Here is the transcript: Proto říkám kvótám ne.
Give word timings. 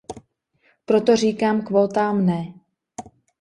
Proto 0.85 1.15
říkám 1.15 1.61
kvótám 1.61 2.25
ne. 2.25 2.53